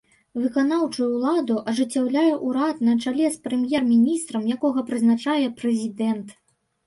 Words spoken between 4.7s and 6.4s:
прызначае прэзідэнт.